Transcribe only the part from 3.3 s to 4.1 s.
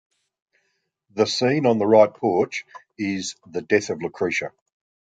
the death of